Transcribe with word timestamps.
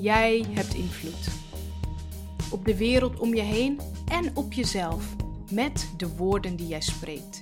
Jij 0.00 0.44
hebt 0.50 0.74
invloed. 0.74 1.28
Op 2.50 2.64
de 2.64 2.76
wereld 2.76 3.18
om 3.18 3.34
je 3.34 3.42
heen 3.42 3.80
en 4.08 4.36
op 4.36 4.52
jezelf. 4.52 5.16
Met 5.50 5.90
de 5.96 6.16
woorden 6.16 6.56
die 6.56 6.66
jij 6.66 6.80
spreekt. 6.80 7.40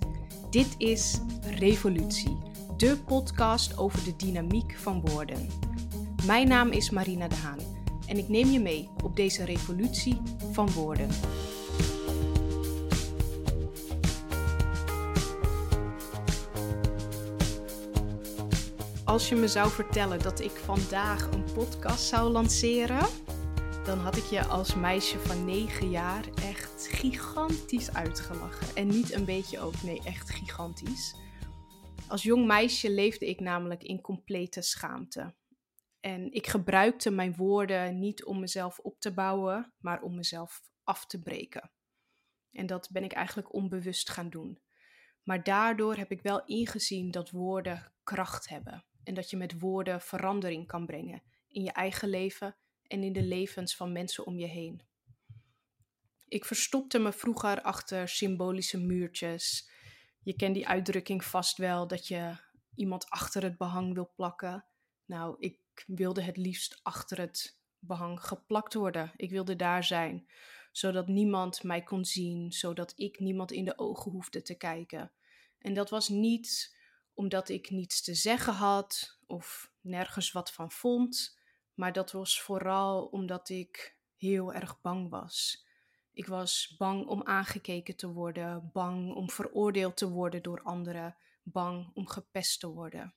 Dit 0.51 0.75
is 0.79 1.21
Revolutie, 1.43 2.37
de 2.77 2.97
podcast 3.07 3.79
over 3.79 4.05
de 4.05 4.17
dynamiek 4.17 4.77
van 4.79 5.01
woorden. 5.01 5.49
Mijn 6.27 6.49
naam 6.49 6.71
is 6.71 6.91
Marina 6.91 7.29
de 7.29 7.35
Haan 7.35 7.59
en 8.07 8.19
ik 8.19 8.29
neem 8.29 8.51
je 8.51 8.61
mee 8.61 8.89
op 9.05 9.17
deze 9.17 9.45
revolutie 9.45 10.21
van 10.53 10.71
woorden. 10.71 11.09
Als 19.09 19.29
je 19.29 19.35
me 19.35 19.49
zou 19.49 19.71
vertellen 19.71 20.23
dat 20.23 20.41
ik 20.41 20.51
vandaag 20.51 21.31
een 21.31 21.53
podcast 21.53 22.05
zou 22.05 22.31
lanceren, 22.31 23.07
dan 23.85 23.99
had 23.99 24.17
ik 24.17 24.25
je 24.25 24.45
als 24.45 24.75
meisje 24.75 25.19
van 25.19 25.45
9 25.45 25.91
jaar 25.91 26.25
echt 26.35 26.87
gigantisch 26.87 27.95
uitgelachen. 27.95 28.77
En 28.77 28.87
niet 28.87 29.13
een 29.13 29.25
beetje 29.25 29.61
ook, 29.61 29.83
nee, 29.83 30.01
echt 30.05 30.31
gigantisch. 30.31 31.17
Als 32.09 32.23
jong 32.23 32.47
meisje 32.47 32.91
leefde 32.91 33.29
ik 33.29 33.41
namelijk 33.41 33.83
in 33.83 34.01
complete 34.01 34.63
schaamte. 34.63 35.35
En 36.01 36.33
ik 36.33 36.47
gebruikte 36.47 37.11
mijn 37.11 37.37
woorden 37.37 37.99
niet 37.99 38.25
om 38.25 38.41
mezelf 38.41 38.79
op 38.79 39.01
te 39.01 39.15
bouwen, 39.15 39.73
maar 39.79 40.03
om 40.03 40.15
mezelf 40.15 40.61
af 40.85 41.07
te 41.07 41.23
breken. 41.23 41.71
En 42.51 42.67
dat 42.67 42.89
ben 42.93 43.05
ik 43.05 43.13
eigenlijk 43.13 43.55
onbewust 43.55 44.11
gaan 44.11 44.31
doen. 44.31 44.63
Maar 45.23 45.43
daardoor 45.43 45.97
heb 45.97 46.11
ik 46.11 46.23
wel 46.23 46.45
ingezien 46.45 47.11
dat 47.11 47.31
woorden 47.31 47.93
kracht 48.03 48.49
hebben. 48.49 48.87
En 49.09 49.15
dat 49.15 49.31
je 49.31 49.37
met 49.37 49.59
woorden 49.59 50.01
verandering 50.01 50.67
kan 50.67 50.87
brengen 50.87 51.23
in 51.49 51.63
je 51.63 51.73
eigen 51.73 52.09
leven 52.09 52.57
en 52.87 53.03
in 53.03 53.13
de 53.13 53.23
levens 53.23 53.77
van 53.77 53.93
mensen 53.93 54.27
om 54.27 54.39
je 54.39 54.47
heen. 54.47 54.83
Ik 56.27 56.45
verstopte 56.45 56.99
me 56.99 57.13
vroeger 57.13 57.63
achter 57.63 58.09
symbolische 58.09 58.79
muurtjes. 58.79 59.71
Je 60.23 60.37
kent 60.37 60.55
die 60.55 60.69
uitdrukking 60.69 61.25
vast 61.25 61.57
wel 61.57 61.87
dat 61.87 62.07
je 62.07 62.37
iemand 62.75 63.11
achter 63.11 63.43
het 63.43 63.57
behang 63.57 63.95
wil 63.95 64.13
plakken. 64.17 64.65
Nou, 65.05 65.37
ik 65.39 65.59
wilde 65.87 66.23
het 66.23 66.37
liefst 66.37 66.81
achter 66.83 67.19
het 67.19 67.59
behang 67.79 68.21
geplakt 68.25 68.75
worden. 68.75 69.13
Ik 69.17 69.31
wilde 69.31 69.57
daar 69.57 69.85
zijn, 69.85 70.29
zodat 70.73 71.07
niemand 71.07 71.63
mij 71.63 71.83
kon 71.83 72.05
zien, 72.05 72.53
zodat 72.53 72.93
ik 72.97 73.19
niemand 73.19 73.53
in 73.53 73.65
de 73.65 73.79
ogen 73.79 74.11
hoefde 74.11 74.43
te 74.43 74.57
kijken. 74.57 75.13
En 75.59 75.75
dat 75.75 75.91
was 75.91 76.09
niet 76.09 76.77
omdat 77.19 77.49
ik 77.49 77.71
niets 77.71 78.03
te 78.03 78.15
zeggen 78.15 78.53
had 78.53 79.19
of 79.27 79.73
nergens 79.81 80.33
wat 80.33 80.53
van 80.53 80.71
vond, 80.71 81.39
maar 81.75 81.93
dat 81.93 82.13
was 82.13 82.41
vooral 82.41 83.05
omdat 83.05 83.49
ik 83.49 83.97
heel 84.17 84.53
erg 84.53 84.81
bang 84.81 85.11
was. 85.11 85.67
Ik 86.13 86.27
was 86.27 86.75
bang 86.79 87.07
om 87.07 87.23
aangekeken 87.23 87.97
te 87.97 88.13
worden, 88.13 88.71
bang 88.73 89.15
om 89.15 89.31
veroordeeld 89.31 89.97
te 89.97 90.09
worden 90.09 90.43
door 90.43 90.63
anderen, 90.63 91.17
bang 91.43 91.91
om 91.95 92.07
gepest 92.07 92.61
te 92.61 92.69
worden. 92.69 93.15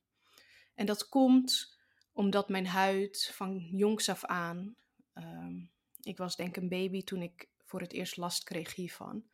En 0.76 0.86
dat 0.86 1.10
komt 1.10 1.78
omdat 2.12 2.50
mijn 2.50 2.68
huid 2.68 3.32
van 3.34 3.70
jongs 3.72 4.10
af 4.10 4.26
aan, 4.26 4.76
ehm, 5.14 5.56
ik 6.02 6.18
was 6.18 6.36
denk 6.36 6.56
een 6.56 6.70
baby 6.70 7.04
toen 7.04 7.22
ik 7.22 7.50
voor 7.66 7.82
het 7.82 7.94
eerst 7.94 8.18
last 8.18 8.44
kreeg 8.44 8.76
hiervan, 8.76 9.26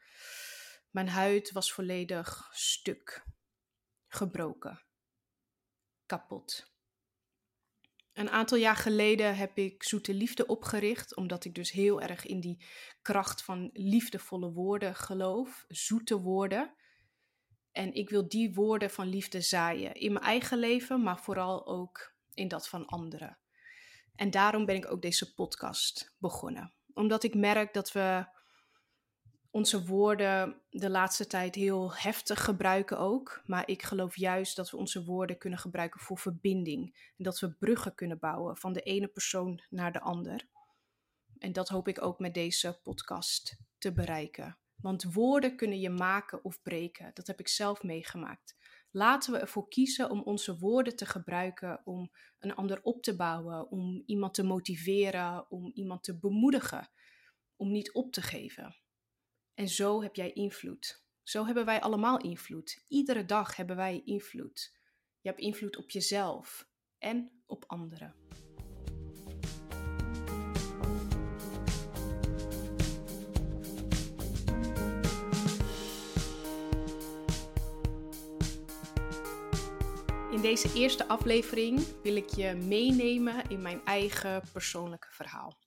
mijn 0.90 1.10
huid 1.10 1.52
was 1.52 1.74
volledig 1.74 2.50
stuk 2.52 3.26
gebroken, 4.08 4.84
kapot. 6.06 6.76
Een 8.14 8.30
aantal 8.30 8.58
jaar 8.58 8.76
geleden 8.76 9.36
heb 9.36 9.58
ik 9.58 9.84
Zoete 9.84 10.14
Liefde 10.14 10.46
opgericht, 10.46 11.16
omdat 11.16 11.46
ik 11.46 11.56
dus 11.56 11.72
heel 11.72 12.02
erg 12.02 12.26
in 12.26 12.40
die 12.40 12.66
kracht 13.02 13.44
van 13.44 13.70
liefdevolle 13.74 14.52
woorden 14.52 14.96
geloof, 14.96 15.66
zoete 15.68 16.20
woorden. 16.22 16.76
En 17.72 17.94
ik 17.94 18.10
wil 18.10 18.30
die 18.30 18.54
woorden 18.54 18.90
van 18.90 19.08
liefde 19.08 19.42
zaaien 19.42 19.94
in 19.94 20.14
mijn 20.14 20.26
eigen 20.26 20.58
leven, 20.58 21.04
maar 21.04 21.20
vooral 21.20 21.68
ook 21.68 22.16
in 22.34 22.48
dat 22.48 22.68
van 22.68 22.86
anderen. 22.86 23.38
En 24.16 24.32
daarom 24.32 24.66
ben 24.66 24.76
ik 24.76 24.92
ook 24.92 25.02
deze 25.02 25.34
podcast 25.34 26.16
begonnen. 26.18 26.74
Omdat 26.94 27.24
ik 27.24 27.36
merk 27.36 27.74
dat 27.74 27.92
we 27.92 28.26
onze 29.58 29.86
woorden 29.86 30.62
de 30.70 30.90
laatste 30.90 31.28
tijd 31.28 31.56
heel 31.56 31.94
heftig 31.94 32.44
gebruiken 32.44 33.00
ook. 33.00 33.42
Maar 33.46 33.70
ik 33.70 33.84
geloof 33.84 34.16
juist 34.16 34.56
dat 34.56 34.70
we 34.70 34.78
onze 34.78 35.04
woorden 35.04 35.38
kunnen 35.38 35.60
gebruiken 35.60 36.00
voor 36.00 36.18
verbinding. 36.18 37.12
En 37.18 37.24
dat 37.24 37.40
we 37.40 37.54
bruggen 37.54 37.96
kunnen 37.96 38.20
bouwen 38.20 38.58
van 38.58 38.74
de 38.74 38.82
ene 38.82 39.08
persoon 39.08 39.62
naar 39.70 39.92
de 39.92 40.02
ander. 40.02 40.48
En 41.38 41.52
dat 41.52 41.70
hoop 41.70 41.88
ik 41.88 42.02
ook 42.02 42.20
met 42.20 42.34
deze 42.34 42.80
podcast 42.84 43.58
te 43.78 43.94
bereiken. 43.94 44.58
Want 44.76 45.14
woorden 45.14 45.56
kunnen 45.56 45.80
je 45.80 45.90
maken 45.90 46.44
of 46.44 46.62
breken. 46.62 47.12
Dat 47.14 47.28
heb 47.28 47.40
ik 47.40 47.48
zelf 47.48 47.84
meegemaakt. 47.84 48.56
Laten 48.92 49.34
we 49.34 49.40
ervoor 49.40 49.68
kiezen 49.68 50.10
om 50.10 50.22
onze 50.22 50.58
woorden 50.58 50.96
te 50.96 51.06
gebruiken 51.06 51.82
om 51.86 52.12
een 52.40 52.56
ander 52.56 52.82
op 52.82 53.04
te 53.04 53.16
bouwen, 53.16 53.72
om 53.72 54.04
iemand 54.06 54.34
te 54.34 54.44
motiveren, 54.44 55.52
om 55.52 55.72
iemand 55.74 56.04
te 56.04 56.20
bemoedigen, 56.20 56.90
om 57.56 57.72
niet 57.72 57.94
op 57.94 58.12
te 58.12 58.22
geven. 58.22 58.76
En 59.58 59.68
zo 59.68 60.02
heb 60.02 60.16
jij 60.16 60.32
invloed. 60.32 61.04
Zo 61.24 61.46
hebben 61.46 61.66
wij 61.66 61.82
allemaal 61.82 62.18
invloed. 62.18 62.86
Iedere 62.88 63.26
dag 63.26 63.56
hebben 63.56 63.76
wij 63.76 64.02
invloed. 64.06 64.78
Je 65.22 65.30
hebt 65.30 65.42
invloed 65.42 65.78
op 65.78 65.90
jezelf 65.90 66.68
en 66.98 67.32
op 67.46 67.64
anderen. 67.68 68.16
In 80.32 80.42
deze 80.42 80.74
eerste 80.74 81.08
aflevering 81.08 82.02
wil 82.04 82.16
ik 82.16 82.30
je 82.30 82.54
meenemen 82.54 83.50
in 83.50 83.62
mijn 83.62 83.86
eigen 83.86 84.42
persoonlijke 84.52 85.12
verhaal. 85.12 85.67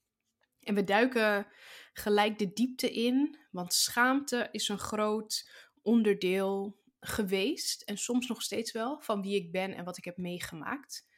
En 0.70 0.76
we 0.76 0.84
duiken 0.84 1.46
gelijk 1.92 2.38
de 2.38 2.52
diepte 2.52 2.90
in, 2.90 3.38
want 3.50 3.74
schaamte 3.74 4.48
is 4.50 4.68
een 4.68 4.78
groot 4.78 5.50
onderdeel 5.82 6.80
geweest 7.00 7.82
en 7.82 7.98
soms 7.98 8.26
nog 8.26 8.42
steeds 8.42 8.72
wel 8.72 9.00
van 9.00 9.22
wie 9.22 9.34
ik 9.34 9.52
ben 9.52 9.74
en 9.74 9.84
wat 9.84 9.96
ik 9.96 10.04
heb 10.04 10.16
meegemaakt. 10.16 11.08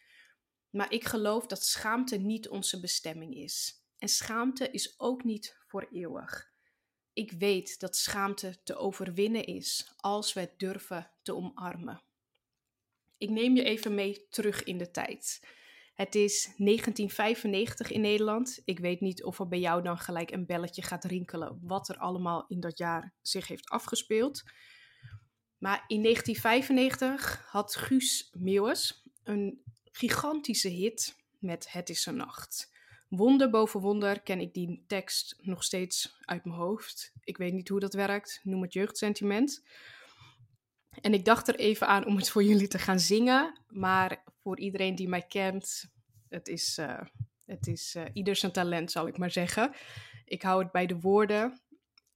Maar 0.71 0.93
ik 0.93 1.05
geloof 1.05 1.47
dat 1.47 1.65
schaamte 1.65 2.17
niet 2.17 2.49
onze 2.49 2.81
bestemming 2.81 3.35
is. 3.35 3.85
En 3.99 4.09
schaamte 4.09 4.71
is 4.71 5.01
ook 5.01 5.25
niet 5.25 5.57
voor 5.67 5.89
eeuwig. 5.91 6.53
Ik 7.13 7.33
weet 7.33 7.81
dat 7.81 7.97
schaamte 7.97 8.63
te 8.63 8.77
overwinnen 8.77 9.45
is 9.45 9.93
als 9.97 10.33
we 10.33 10.41
het 10.41 10.59
durven 10.59 11.11
te 11.23 11.35
omarmen. 11.35 12.03
Ik 13.17 13.31
neem 13.31 13.57
je 13.57 13.63
even 13.63 13.95
mee 13.95 14.27
terug 14.29 14.65
in 14.65 14.79
de 14.79 14.91
tijd. 14.91 15.41
Het 16.03 16.15
is 16.15 16.43
1995 16.57 17.91
in 17.91 18.01
Nederland. 18.01 18.61
Ik 18.65 18.79
weet 18.79 19.01
niet 19.01 19.25
of 19.25 19.39
er 19.39 19.49
bij 19.49 19.59
jou 19.59 19.83
dan 19.83 19.99
gelijk 19.99 20.31
een 20.31 20.47
belletje 20.47 20.83
gaat 20.83 21.05
rinkelen 21.05 21.59
wat 21.63 21.89
er 21.89 21.99
allemaal 21.99 22.45
in 22.49 22.61
dat 22.61 22.79
jaar 22.79 23.15
zich 23.21 23.49
heeft 23.49 23.69
afgespeeld. 23.69 24.43
Maar 25.59 25.85
in 25.87 26.03
1995 26.03 27.47
had 27.51 27.77
Guus 27.77 28.31
Meeuwis 28.33 29.09
een 29.23 29.63
gigantische 29.85 30.69
hit 30.69 31.17
met 31.39 31.73
Het 31.73 31.89
is 31.89 32.07
een 32.07 32.17
nacht. 32.17 32.73
Wonder 33.09 33.51
boven 33.51 33.81
wonder 33.81 34.21
ken 34.21 34.41
ik 34.41 34.55
die 34.55 34.85
tekst 34.87 35.39
nog 35.41 35.65
steeds 35.65 36.17
uit 36.21 36.45
mijn 36.45 36.57
hoofd. 36.57 37.13
Ik 37.25 37.37
weet 37.37 37.53
niet 37.53 37.69
hoe 37.69 37.81
dat 37.81 37.95
werkt, 37.95 38.41
noem 38.43 38.63
het 38.63 38.73
jeugdsentiment. 38.73 39.65
En 41.01 41.15
ik 41.15 41.25
dacht 41.25 41.49
er 41.49 41.57
even 41.57 41.87
aan 41.87 42.07
om 42.07 42.17
het 42.17 42.31
voor 42.31 42.43
jullie 42.43 42.69
te 42.69 42.79
gaan 42.79 43.01
zingen. 43.01 43.61
Maar 43.69 44.31
voor 44.43 44.59
iedereen 44.59 44.95
die 44.95 45.09
mij 45.09 45.27
kent, 45.27 45.91
het 46.29 46.49
is, 46.49 46.79
uh, 46.79 47.01
het 47.45 47.67
is 47.67 47.95
uh, 47.95 48.05
ieder 48.13 48.37
zijn 48.37 48.53
talent, 48.53 48.91
zal 48.91 49.07
ik 49.07 49.19
maar 49.19 49.31
zeggen. 49.31 49.75
Ik 50.25 50.43
hou 50.43 50.63
het 50.63 50.73
bij 50.73 50.87
de 50.87 51.01
woorden, 51.01 51.61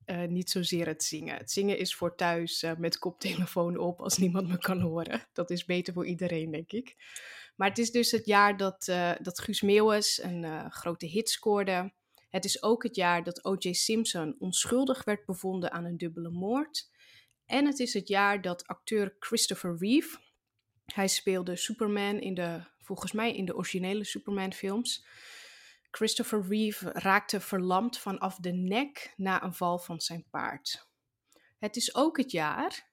uh, 0.06 0.25
niet 0.25 0.50
zozeer 0.50 0.87
het 0.87 1.02
zingen. 1.02 1.37
Het 1.37 1.50
zingen 1.50 1.78
is 1.78 1.94
voor 1.94 2.14
thuis 2.14 2.64
met 2.78 2.99
koptelefoon 2.99 3.78
op 3.78 4.00
als 4.00 4.19
niemand 4.19 4.49
me 4.49 4.58
kan 4.58 4.81
horen. 4.81 5.28
Dat 5.32 5.50
is 5.50 5.64
beter 5.64 5.93
voor 5.93 6.06
iedereen, 6.06 6.50
denk 6.50 6.73
ik. 6.73 6.96
Maar 7.56 7.69
het 7.69 7.78
is 7.78 7.90
dus 7.90 8.11
het 8.11 8.26
jaar 8.26 8.56
dat, 8.56 8.84
dat 9.20 9.38
Guus 9.38 9.62
Meeuwis 9.62 10.22
een 10.22 10.70
grote 10.72 11.06
hit 11.06 11.29
scoorde. 11.29 11.93
Het 12.29 12.44
is 12.44 12.62
ook 12.62 12.82
het 12.82 12.96
jaar 12.96 13.25
dat 13.25 13.44
O.J. 13.44 13.72
Simpson 13.72 14.37
onschuldig 14.38 15.05
werd 15.05 15.25
bevonden 15.25 15.72
aan 15.72 15.84
een 15.84 15.96
dubbele 15.96 16.31
moord. 16.31 16.90
En 17.46 17.67
het 17.67 17.79
is 17.79 17.94
het 17.94 18.08
jaar 18.08 18.40
dat 18.40 18.67
acteur 18.67 19.17
Christopher 19.19 19.76
Reeve, 19.79 20.19
hij 20.94 21.09
speelde 21.09 21.56
Superman 21.56 22.21
in 22.21 22.35
de, 22.35 22.65
volgens 22.79 23.12
mij 23.12 23.35
in 23.35 23.44
de 23.44 23.55
originele 23.55 24.05
Superman-films. 24.05 25.06
Christopher 25.91 26.47
Reeve 26.49 26.91
raakte 26.93 27.41
verlamd 27.41 27.99
vanaf 27.99 28.37
de 28.37 28.53
nek 28.53 29.12
na 29.17 29.43
een 29.43 29.55
val 29.55 29.79
van 29.79 30.00
zijn 30.00 30.27
paard. 30.31 30.88
Het 31.59 31.77
is 31.77 31.94
ook 31.94 32.17
het 32.17 32.31
jaar 32.31 32.91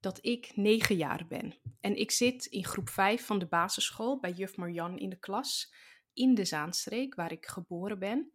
dat 0.00 0.18
ik 0.24 0.52
negen 0.54 0.96
jaar 0.96 1.26
ben. 1.28 1.54
En 1.80 1.96
ik 1.96 2.10
zit 2.10 2.46
in 2.46 2.64
groep 2.64 2.88
5 2.88 3.26
van 3.26 3.38
de 3.38 3.46
basisschool 3.46 4.20
bij 4.20 4.32
juf 4.32 4.56
Marjan 4.56 4.98
in 4.98 5.08
de 5.08 5.18
klas. 5.18 5.74
in 6.12 6.34
de 6.34 6.44
Zaanstreek, 6.44 7.14
waar 7.14 7.32
ik 7.32 7.46
geboren 7.46 7.98
ben. 7.98 8.32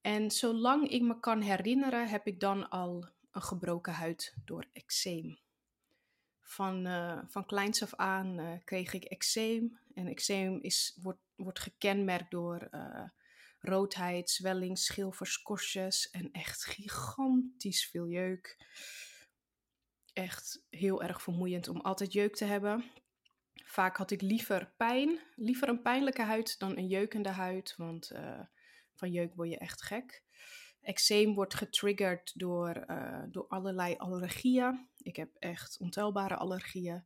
En 0.00 0.30
zolang 0.30 0.88
ik 0.88 1.02
me 1.02 1.20
kan 1.20 1.40
herinneren, 1.40 2.08
heb 2.08 2.26
ik 2.26 2.40
dan 2.40 2.68
al 2.68 3.08
een 3.30 3.42
gebroken 3.42 3.92
huid 3.92 4.34
door 4.44 4.66
eczeem. 4.72 5.41
Van, 6.52 6.86
uh, 6.86 7.18
van 7.26 7.46
kleins 7.46 7.82
af 7.82 7.94
aan 7.94 8.40
uh, 8.40 8.52
kreeg 8.64 8.92
ik 8.92 9.04
eczeem. 9.04 9.78
En 9.94 10.06
eczeem 10.06 10.58
is, 10.60 10.98
wordt, 11.02 11.20
wordt 11.36 11.58
gekenmerkt 11.58 12.30
door 12.30 12.68
uh, 12.70 13.08
roodheid, 13.60 14.30
zwelling, 14.30 14.78
schilfers, 14.78 15.42
korstjes 15.42 16.10
en 16.10 16.32
echt 16.32 16.64
gigantisch 16.64 17.86
veel 17.86 18.08
jeuk. 18.08 18.66
Echt 20.12 20.64
heel 20.70 21.02
erg 21.02 21.22
vermoeiend 21.22 21.68
om 21.68 21.80
altijd 21.80 22.12
jeuk 22.12 22.36
te 22.36 22.44
hebben. 22.44 22.84
Vaak 23.64 23.96
had 23.96 24.10
ik 24.10 24.20
liever 24.20 24.72
pijn, 24.76 25.20
liever 25.34 25.68
een 25.68 25.82
pijnlijke 25.82 26.22
huid 26.22 26.58
dan 26.58 26.76
een 26.76 26.88
jeukende 26.88 27.28
huid, 27.28 27.74
want 27.76 28.12
van 28.94 29.10
jeuk 29.10 29.34
word 29.34 29.48
je 29.48 29.58
echt 29.58 29.82
gek. 29.82 30.22
Eczeem 30.80 31.34
wordt 31.34 31.54
getriggerd 31.54 32.32
door, 32.34 32.86
door 33.30 33.46
allerlei 33.48 33.94
allergieën. 33.96 34.88
Ik 35.02 35.16
heb 35.16 35.34
echt 35.38 35.78
ontelbare 35.78 36.36
allergieën, 36.36 37.04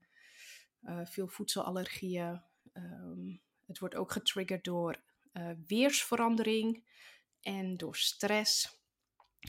uh, 0.82 1.06
veel 1.06 1.28
voedselallergieën. 1.28 2.42
Um, 2.72 3.42
het 3.66 3.78
wordt 3.78 3.94
ook 3.94 4.12
getriggerd 4.12 4.64
door 4.64 5.02
uh, 5.32 5.50
weersverandering 5.66 6.84
en 7.40 7.76
door 7.76 7.96
stress. 7.96 8.78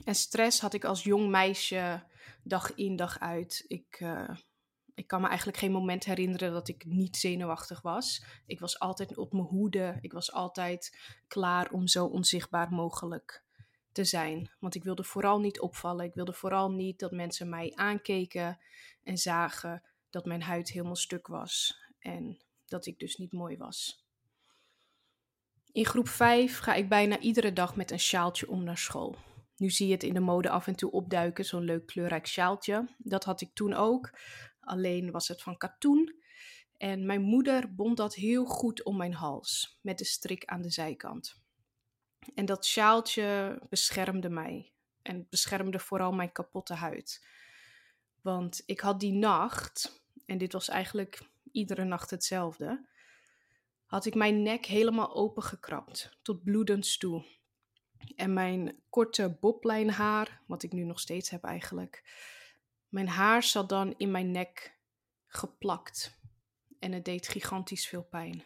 En 0.03 0.15
stress 0.15 0.59
had 0.59 0.73
ik 0.73 0.85
als 0.85 1.03
jong 1.03 1.29
meisje 1.29 2.03
dag 2.43 2.75
in 2.75 2.95
dag 2.95 3.19
uit. 3.19 3.63
Ik, 3.67 4.05
ik 4.93 5.07
kan 5.07 5.21
me 5.21 5.27
eigenlijk 5.27 5.57
geen 5.57 5.71
moment 5.71 6.03
herinneren 6.03 6.51
dat 6.51 6.67
ik 6.67 6.85
niet 6.85 7.17
zenuwachtig 7.17 7.81
was. 7.81 8.25
Ik 8.45 8.59
was 8.59 8.79
altijd 8.79 9.17
op 9.17 9.33
mijn 9.33 9.45
hoede. 9.45 9.97
Ik 10.01 10.11
was 10.11 10.31
altijd 10.31 10.97
klaar 11.27 11.71
om 11.71 11.87
zo 11.87 12.05
onzichtbaar 12.05 12.71
mogelijk 12.71 13.45
te 13.97 14.03
zijn. 14.03 14.51
Want 14.59 14.75
ik 14.75 14.83
wilde 14.83 15.03
vooral 15.03 15.39
niet 15.39 15.59
opvallen. 15.59 16.05
Ik 16.05 16.13
wilde 16.13 16.33
vooral 16.33 16.71
niet 16.71 16.99
dat 16.99 17.11
mensen 17.11 17.49
mij 17.49 17.71
aankeken 17.75 18.59
en 19.03 19.17
zagen 19.17 19.83
dat 20.09 20.25
mijn 20.25 20.41
huid 20.41 20.69
helemaal 20.69 20.95
stuk 20.95 21.27
was. 21.27 21.79
En 21.99 22.37
dat 22.65 22.85
ik 22.85 22.99
dus 22.99 23.15
niet 23.17 23.31
mooi 23.31 23.57
was. 23.57 24.05
In 25.71 25.85
groep 25.85 26.07
5 26.07 26.57
ga 26.57 26.73
ik 26.73 26.89
bijna 26.89 27.19
iedere 27.19 27.53
dag 27.53 27.75
met 27.75 27.91
een 27.91 27.99
sjaaltje 27.99 28.49
om 28.49 28.63
naar 28.63 28.77
school. 28.77 29.15
Nu 29.55 29.69
zie 29.69 29.87
je 29.87 29.93
het 29.93 30.03
in 30.03 30.13
de 30.13 30.19
mode 30.19 30.49
af 30.49 30.67
en 30.67 30.75
toe 30.75 30.91
opduiken, 30.91 31.45
zo'n 31.45 31.63
leuk 31.63 31.85
kleurrijk 31.85 32.27
sjaaltje. 32.27 32.87
Dat 32.97 33.23
had 33.23 33.41
ik 33.41 33.53
toen 33.53 33.73
ook. 33.73 34.19
Alleen 34.59 35.11
was 35.11 35.27
het 35.27 35.41
van 35.41 35.57
katoen. 35.57 36.15
En 36.77 37.05
mijn 37.05 37.21
moeder 37.21 37.75
bond 37.75 37.97
dat 37.97 38.15
heel 38.15 38.45
goed 38.45 38.83
om 38.83 38.97
mijn 38.97 39.13
hals, 39.13 39.79
met 39.81 39.97
de 39.97 40.05
strik 40.05 40.45
aan 40.45 40.61
de 40.61 40.69
zijkant. 40.69 41.45
En 42.35 42.45
dat 42.45 42.65
sjaaltje 42.65 43.59
beschermde 43.69 44.29
mij. 44.29 44.71
En 45.01 45.27
beschermde 45.29 45.79
vooral 45.79 46.11
mijn 46.11 46.31
kapotte 46.31 46.73
huid. 46.73 47.25
Want 48.21 48.63
ik 48.65 48.79
had 48.79 48.99
die 48.99 49.13
nacht, 49.13 50.03
en 50.25 50.37
dit 50.37 50.53
was 50.53 50.69
eigenlijk 50.69 51.21
iedere 51.51 51.83
nacht 51.83 52.09
hetzelfde, 52.09 52.87
had 53.85 54.05
ik 54.05 54.15
mijn 54.15 54.41
nek 54.41 54.65
helemaal 54.65 55.15
opengekrapt, 55.15 56.17
tot 56.21 56.43
bloedens 56.43 56.97
toe. 56.97 57.25
En 58.15 58.33
mijn 58.33 58.79
korte 58.89 59.37
boblijnhaar, 59.39 60.41
wat 60.45 60.63
ik 60.63 60.71
nu 60.71 60.83
nog 60.83 60.99
steeds 60.99 61.29
heb 61.29 61.43
eigenlijk, 61.43 62.03
mijn 62.89 63.07
haar 63.07 63.43
zat 63.43 63.69
dan 63.69 63.93
in 63.97 64.11
mijn 64.11 64.31
nek 64.31 64.77
geplakt. 65.27 66.19
En 66.79 66.91
het 66.91 67.05
deed 67.05 67.27
gigantisch 67.27 67.87
veel 67.87 68.03
pijn. 68.03 68.43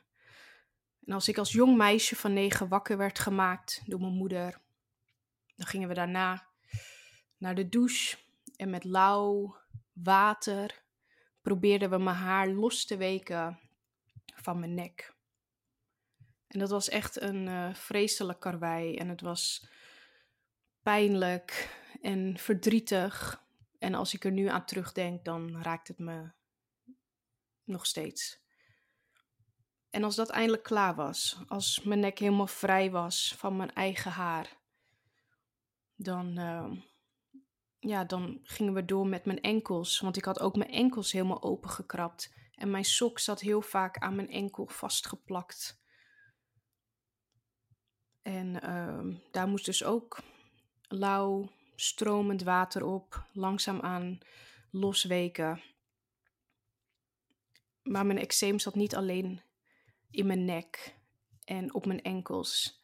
En 1.06 1.14
als 1.14 1.28
ik 1.28 1.38
als 1.38 1.52
jong 1.52 1.78
meisje 1.78 2.16
van 2.16 2.34
negen 2.34 2.68
wakker 2.68 2.98
werd 2.98 3.20
gemaakt 3.20 3.82
door 3.86 4.00
mijn 4.00 4.14
moeder, 4.14 4.62
dan 5.56 5.68
gingen 5.68 5.88
we 5.88 5.94
daarna 5.94 6.48
naar 7.38 7.56
de 7.56 7.70
douche 7.70 8.18
en 8.56 8.70
met 8.70 8.84
lauw 8.84 9.58
water 9.94 10.84
probeerden 11.42 11.90
we 11.90 11.98
mijn 11.98 12.16
haar 12.16 12.48
los 12.48 12.86
te 12.86 12.98
weken 12.98 13.60
van 14.36 14.60
mijn 14.60 14.74
nek. 14.74 15.14
En 16.48 16.60
dat 16.60 16.70
was 16.70 16.90
echt 16.90 17.22
een 17.22 17.48
uh, 17.48 17.74
vreselijk 17.74 18.40
karwei 18.40 18.96
en 18.96 19.10
het 19.10 19.22
was 19.22 19.68
pijnlijk 20.84 21.80
en 22.02 22.38
verdrietig. 22.38 23.44
En 23.80 23.94
als 23.94 24.14
ik 24.14 24.26
er 24.26 24.32
nu 24.32 24.48
aan 24.48 24.66
terugdenk, 24.66 25.26
dan 25.26 25.62
raakt 25.62 25.88
het 25.88 26.00
me 26.00 26.32
nog 27.64 27.86
steeds. 27.86 28.41
En 29.92 30.04
als 30.04 30.16
dat 30.16 30.30
eindelijk 30.30 30.64
klaar 30.64 30.96
was, 30.96 31.38
als 31.48 31.82
mijn 31.84 32.00
nek 32.00 32.20
helemaal 32.20 32.48
vrij 32.48 32.92
was 32.92 33.36
van 33.38 33.56
mijn 33.56 33.74
eigen 33.74 34.12
haar, 34.12 34.58
dan, 35.96 36.40
uh, 36.40 36.72
ja, 37.80 38.04
dan 38.04 38.40
gingen 38.44 38.74
we 38.74 38.86
door 38.86 39.08
met 39.08 39.26
mijn 39.26 39.42
enkels. 39.42 40.00
Want 40.00 40.18
ik 40.18 40.26
had 40.26 40.40
ook 40.40 40.56
mijn 40.56 40.72
enkels 40.72 41.12
helemaal 41.12 41.44
opengekrapt. 41.44 42.34
En 42.56 42.72
mijn 42.72 42.86
sok 42.86 43.20
zat 43.20 43.40
heel 43.40 43.62
vaak 43.62 43.98
aan 43.98 44.16
mijn 44.16 44.30
enkel 44.30 44.68
vastgeplakt. 44.68 45.80
En 48.22 48.66
uh, 48.66 49.16
daar 49.32 49.48
moest 49.48 49.66
dus 49.66 49.84
ook 49.84 50.20
lauw, 50.88 51.50
stromend 51.76 52.44
water 52.44 52.86
op, 52.86 53.26
langzaamaan 53.34 54.20
losweken. 54.72 55.62
Maar 57.84 58.06
mijn 58.06 58.20
eczeem 58.20 58.60
zat 58.60 58.76
niet 58.76 58.96
alleen 58.96 59.42
in 60.12 60.26
mijn 60.26 60.46
nek 60.46 61.00
en 61.44 61.74
op 61.74 61.86
mijn 61.86 62.02
enkels. 62.02 62.84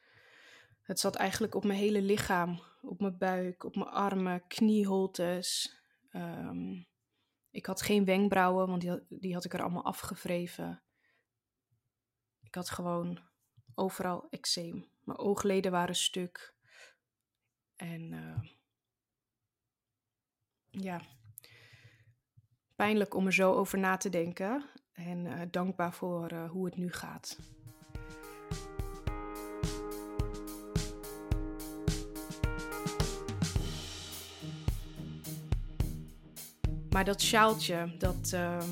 Het 0.81 0.99
zat 0.99 1.15
eigenlijk 1.15 1.55
op 1.55 1.63
mijn 1.63 1.79
hele 1.79 2.01
lichaam, 2.01 2.61
op 2.81 2.99
mijn 2.99 3.17
buik, 3.17 3.63
op 3.63 3.75
mijn 3.75 3.89
armen, 3.89 4.47
knieholtes. 4.47 5.79
Um, 6.11 6.87
ik 7.51 7.65
had 7.65 7.81
geen 7.81 8.05
wenkbrauwen, 8.05 8.67
want 8.67 8.81
die 8.81 8.89
had, 8.89 9.01
die 9.09 9.33
had 9.33 9.45
ik 9.45 9.53
er 9.53 9.61
allemaal 9.61 9.85
afgevreven. 9.85 10.83
Ik 12.41 12.55
had 12.55 12.69
gewoon 12.69 13.19
overal 13.75 14.27
eczeem. 14.29 14.85
Mijn 15.03 15.17
oogleden 15.17 15.71
waren 15.71 15.95
stuk. 15.95 16.55
En 17.75 18.11
uh, 18.11 18.49
ja, 20.69 21.01
pijnlijk 22.75 23.13
om 23.13 23.25
er 23.25 23.33
zo 23.33 23.53
over 23.53 23.79
na 23.79 23.97
te 23.97 24.09
denken 24.09 24.69
en 24.97 25.25
uh, 25.25 25.41
dankbaar 25.51 25.93
voor 25.93 26.31
uh, 26.31 26.49
hoe 26.49 26.65
het 26.65 26.77
nu 26.77 26.91
gaat. 26.91 27.37
Maar 36.89 37.05
dat 37.05 37.21
sjaaltje, 37.21 37.95
dat, 37.97 38.31
uh, 38.33 38.63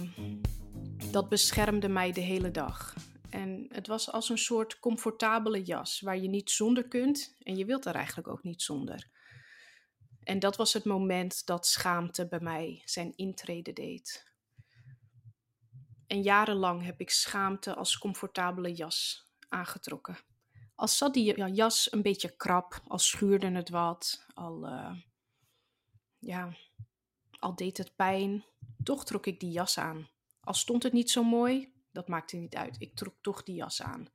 dat 1.12 1.29
beschermde 1.29 1.88
mij 1.88 2.12
de 2.12 2.22
hele 2.22 2.51
dag. 2.51 2.96
En 3.29 3.65
het 3.72 3.88
was 3.88 4.12
als 4.12 4.29
een 4.29 4.38
soort 4.38 4.79
comfortabele 4.79 5.63
jas 5.63 6.01
waar 6.01 6.17
je 6.17 6.29
niet 6.29 6.50
zonder 6.50 6.88
kunt 6.88 7.36
en 7.44 7.55
je 7.55 7.65
wilt 7.65 7.86
er 7.86 7.96
eigenlijk 7.96 8.27
ook 8.27 8.44
niet 8.44 8.62
zonder. 8.62 9.08
En 10.24 10.39
dat 10.39 10.55
was 10.55 10.74
het 10.74 10.86
moment 10.86 11.46
dat 11.46 11.67
schaamte 11.67 12.27
bij 12.27 12.39
mij 12.39 12.82
zijn 12.86 13.13
intrede 13.15 13.74
deed. 13.74 14.35
En 16.07 16.21
jarenlang 16.21 16.83
heb 16.83 17.00
ik 17.00 17.09
schaamte 17.09 17.75
als 17.75 17.97
comfortabele 17.97 18.74
jas 18.74 19.27
aangetrokken. 19.50 20.17
Als 20.75 20.97
zat 20.97 21.13
die 21.13 21.53
jas 21.53 21.91
een 21.91 22.01
beetje 22.01 22.35
krap, 22.35 22.81
al 22.88 23.00
schuurde 23.00 23.51
het 23.51 23.69
wat, 23.69 24.25
al, 24.33 24.67
uh, 24.67 24.95
ja, 26.19 26.55
al 27.39 27.55
deed 27.55 27.77
het 27.77 27.95
pijn, 27.95 28.45
toch 28.83 29.05
trok 29.05 29.25
ik 29.25 29.39
die 29.39 29.51
jas 29.51 29.77
aan. 29.77 30.09
Al 30.39 30.53
stond 30.53 30.83
het 30.83 30.93
niet 30.93 31.12
zo 31.12 31.24
mooi, 31.24 31.74
dat 31.91 32.07
maakte 32.07 32.38
niet 32.38 32.55
uit. 32.55 32.75
Ik 32.79 32.95
trok 32.95 33.15
toch 33.21 33.43
die 33.43 33.55
jas 33.55 33.81
aan, 33.81 34.07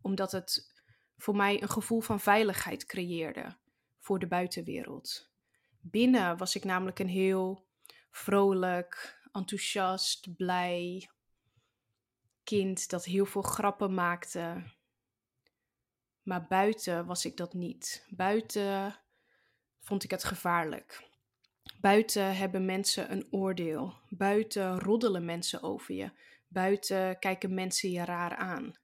omdat 0.00 0.32
het 0.32 0.72
voor 1.16 1.36
mij 1.36 1.62
een 1.62 1.68
gevoel 1.68 2.00
van 2.00 2.20
veiligheid 2.20 2.86
creëerde 2.86 3.56
voor 3.98 4.18
de 4.18 4.26
buitenwereld. 4.26 5.30
Binnen 5.80 6.36
was 6.36 6.54
ik 6.54 6.64
namelijk 6.64 6.98
een 6.98 7.08
heel 7.08 7.66
vrolijk, 8.10 9.20
enthousiast, 9.32 10.36
blij, 10.36 11.08
kind 12.44 12.90
dat 12.90 13.04
heel 13.04 13.26
veel 13.26 13.42
grappen 13.42 13.94
maakte. 13.94 14.62
Maar 16.22 16.46
buiten 16.46 17.06
was 17.06 17.24
ik 17.24 17.36
dat 17.36 17.54
niet. 17.54 18.06
Buiten 18.08 19.00
vond 19.80 20.04
ik 20.04 20.10
het 20.10 20.24
gevaarlijk. 20.24 21.08
Buiten 21.80 22.36
hebben 22.36 22.64
mensen 22.64 23.12
een 23.12 23.26
oordeel. 23.30 23.94
Buiten 24.08 24.78
roddelen 24.80 25.24
mensen 25.24 25.62
over 25.62 25.94
je. 25.94 26.10
Buiten 26.48 27.18
kijken 27.18 27.54
mensen 27.54 27.90
je 27.90 28.04
raar 28.04 28.36
aan. 28.36 28.74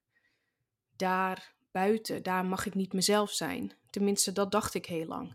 Daar 0.97 1.55
buiten, 1.71 2.23
daar 2.23 2.45
mag 2.45 2.67
ik 2.67 2.75
niet 2.75 2.93
mezelf 2.93 3.31
zijn. 3.31 3.73
Tenminste, 3.91 4.33
dat 4.33 4.53
dacht 4.53 4.75
ik 4.75 4.87
heel 4.87 5.07
lang. 5.07 5.35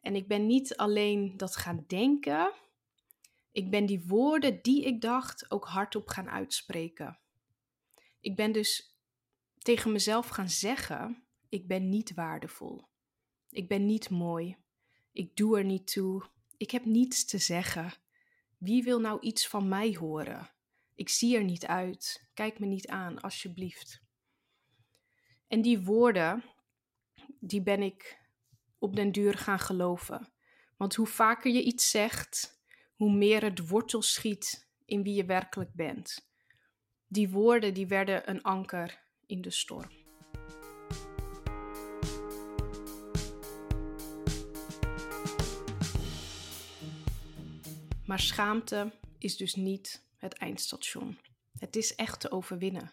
En 0.00 0.14
ik 0.14 0.28
ben 0.28 0.46
niet 0.46 0.76
alleen 0.76 1.36
dat 1.36 1.56
gaan 1.56 1.84
denken. 1.86 2.52
Ik 3.52 3.70
ben 3.70 3.86
die 3.86 4.04
woorden 4.06 4.62
die 4.62 4.84
ik 4.84 5.00
dacht 5.00 5.50
ook 5.50 5.66
hardop 5.66 6.08
gaan 6.08 6.30
uitspreken. 6.30 7.18
Ik 8.28 8.36
ben 8.36 8.52
dus 8.52 8.98
tegen 9.58 9.92
mezelf 9.92 10.28
gaan 10.28 10.48
zeggen: 10.48 11.22
ik 11.48 11.66
ben 11.66 11.88
niet 11.88 12.14
waardevol. 12.14 12.88
Ik 13.50 13.68
ben 13.68 13.86
niet 13.86 14.10
mooi. 14.10 14.56
Ik 15.12 15.36
doe 15.36 15.58
er 15.58 15.64
niet 15.64 15.92
toe. 15.92 16.24
Ik 16.56 16.70
heb 16.70 16.84
niets 16.84 17.24
te 17.24 17.38
zeggen. 17.38 17.92
Wie 18.58 18.82
wil 18.82 19.00
nou 19.00 19.20
iets 19.20 19.48
van 19.48 19.68
mij 19.68 19.94
horen? 19.94 20.50
Ik 20.94 21.08
zie 21.08 21.36
er 21.36 21.44
niet 21.44 21.66
uit. 21.66 22.28
Kijk 22.34 22.58
me 22.58 22.66
niet 22.66 22.88
aan, 22.88 23.20
alsjeblieft. 23.20 24.02
En 25.46 25.62
die 25.62 25.80
woorden, 25.80 26.44
die 27.40 27.62
ben 27.62 27.82
ik 27.82 28.20
op 28.78 28.96
den 28.96 29.12
duur 29.12 29.38
gaan 29.38 29.58
geloven. 29.58 30.32
Want 30.76 30.94
hoe 30.94 31.06
vaker 31.06 31.52
je 31.52 31.62
iets 31.62 31.90
zegt, 31.90 32.62
hoe 32.94 33.12
meer 33.12 33.42
het 33.42 33.68
wortel 33.68 34.02
schiet 34.02 34.68
in 34.84 35.02
wie 35.02 35.14
je 35.14 35.24
werkelijk 35.24 35.74
bent. 35.74 36.27
Die 37.10 37.28
woorden 37.28 37.74
die 37.74 37.86
werden 37.86 38.30
een 38.30 38.42
anker 38.42 39.00
in 39.26 39.40
de 39.40 39.50
storm. 39.50 39.90
Maar 48.04 48.20
schaamte 48.20 48.92
is 49.18 49.36
dus 49.36 49.54
niet 49.54 50.06
het 50.16 50.34
eindstation. 50.34 51.18
Het 51.58 51.76
is 51.76 51.94
echt 51.94 52.20
te 52.20 52.30
overwinnen. 52.30 52.92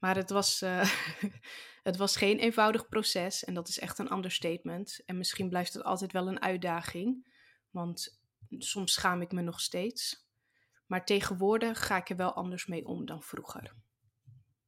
Maar 0.00 0.16
het 0.16 0.30
was, 0.30 0.62
uh, 0.62 0.90
het 1.82 1.96
was 1.96 2.16
geen 2.16 2.38
eenvoudig 2.38 2.88
proces 2.88 3.44
en 3.44 3.54
dat 3.54 3.68
is 3.68 3.78
echt 3.78 3.98
een 3.98 4.12
understatement. 4.12 5.02
En 5.06 5.18
misschien 5.18 5.48
blijft 5.48 5.72
het 5.72 5.84
altijd 5.84 6.12
wel 6.12 6.28
een 6.28 6.42
uitdaging, 6.42 7.26
want 7.70 8.20
soms 8.58 8.92
schaam 8.92 9.20
ik 9.20 9.32
me 9.32 9.42
nog 9.42 9.60
steeds. 9.60 10.30
Maar 10.92 11.04
tegenwoordig 11.04 11.86
ga 11.86 11.96
ik 11.96 12.10
er 12.10 12.16
wel 12.16 12.34
anders 12.34 12.66
mee 12.66 12.86
om 12.86 13.06
dan 13.06 13.22
vroeger. 13.22 13.74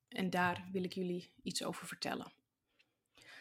En 0.08 0.30
daar 0.30 0.68
wil 0.72 0.84
ik 0.84 0.92
jullie 0.92 1.32
iets 1.42 1.64
over 1.64 1.86
vertellen. 1.86 2.32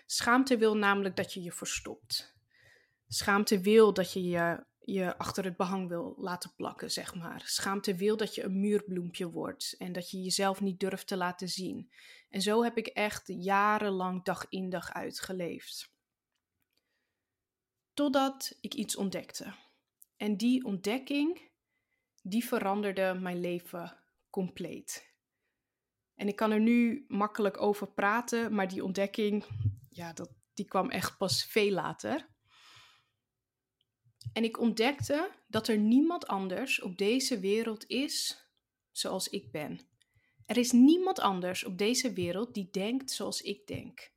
Schaamte 0.06 0.58
wil 0.58 0.78
namelijk 0.78 1.16
dat 1.16 1.34
je 1.34 1.42
je 1.42 1.52
verstopt. 1.52 2.36
Schaamte 3.08 3.60
wil 3.60 3.94
dat 3.94 4.14
je 4.14 4.24
je 4.24 4.66
je 4.80 5.18
achter 5.18 5.44
het 5.44 5.58
behang 5.58 5.88
wil 5.88 6.16
laten 6.18 6.54
plakken, 6.56 6.92
zeg 6.92 7.16
maar. 7.16 7.42
Schaamte 7.46 7.96
wil 7.96 8.18
dat 8.18 8.36
je 8.36 8.44
een 8.44 8.60
muurbloempje 8.60 9.30
wordt 9.30 9.76
en 9.78 9.92
dat 9.92 10.10
je 10.10 10.22
jezelf 10.22 10.62
niet 10.62 10.80
durft 10.80 11.08
te 11.08 11.18
laten 11.18 11.50
zien. 11.50 11.92
En 12.30 12.42
zo 12.42 12.64
heb 12.64 12.78
ik 12.78 12.88
echt 12.88 13.24
jarenlang 13.28 14.24
dag 14.24 14.46
in 14.50 14.70
dag 14.70 14.94
uit 14.94 15.20
geleefd. 15.20 15.92
Totdat 17.94 18.58
ik 18.62 18.74
iets 18.74 18.96
ontdekte. 18.96 19.54
En 20.18 20.38
die 20.38 20.64
ontdekking, 20.64 21.52
die 22.24 22.46
veranderde 22.46 23.14
mijn 23.14 23.40
leven 23.40 24.00
compleet. 24.30 25.12
En 26.16 26.28
ik 26.28 26.36
kan 26.36 26.52
er 26.52 26.60
nu 26.60 27.06
makkelijk 27.08 27.62
over 27.62 27.92
praten, 27.92 28.56
maar 28.56 28.68
die 28.68 28.84
ontdekking, 28.84 29.46
ja, 29.90 30.14
dat, 30.14 30.32
die 30.54 30.66
kwam 30.66 30.90
echt 30.90 31.18
pas 31.18 31.46
veel 31.46 31.72
later. 31.72 32.32
En 34.34 34.44
ik 34.44 34.60
ontdekte 34.60 35.32
dat 35.48 35.68
er 35.68 35.78
niemand 35.78 36.28
anders 36.28 36.82
op 36.82 36.98
deze 36.98 37.40
wereld 37.40 37.88
is 37.88 38.48
zoals 38.92 39.28
ik 39.28 39.52
ben. 39.52 39.80
Er 40.46 40.58
is 40.58 40.72
niemand 40.72 41.20
anders 41.20 41.64
op 41.64 41.78
deze 41.78 42.14
wereld 42.14 42.54
die 42.54 42.70
denkt 42.72 43.12
zoals 43.12 43.42
ik 43.42 43.68
denk. 43.68 44.12